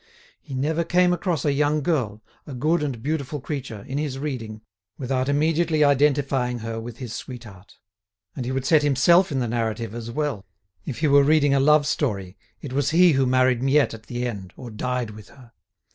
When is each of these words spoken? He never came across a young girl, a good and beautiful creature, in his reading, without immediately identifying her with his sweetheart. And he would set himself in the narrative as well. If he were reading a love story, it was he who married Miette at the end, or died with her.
He 0.41 0.55
never 0.55 0.83
came 0.83 1.13
across 1.13 1.45
a 1.45 1.53
young 1.53 1.83
girl, 1.83 2.23
a 2.47 2.55
good 2.55 2.81
and 2.81 3.03
beautiful 3.03 3.39
creature, 3.39 3.83
in 3.87 3.99
his 3.99 4.17
reading, 4.17 4.61
without 4.97 5.29
immediately 5.29 5.83
identifying 5.83 6.57
her 6.65 6.79
with 6.79 6.97
his 6.97 7.13
sweetheart. 7.13 7.77
And 8.35 8.43
he 8.43 8.51
would 8.51 8.65
set 8.65 8.81
himself 8.81 9.31
in 9.31 9.37
the 9.37 9.47
narrative 9.47 9.93
as 9.93 10.09
well. 10.09 10.47
If 10.87 11.01
he 11.01 11.07
were 11.07 11.21
reading 11.23 11.53
a 11.53 11.59
love 11.59 11.85
story, 11.85 12.35
it 12.63 12.73
was 12.73 12.89
he 12.89 13.11
who 13.11 13.27
married 13.27 13.61
Miette 13.61 13.93
at 13.93 14.03
the 14.07 14.25
end, 14.25 14.53
or 14.57 14.71
died 14.71 15.11
with 15.11 15.29
her. 15.29 15.51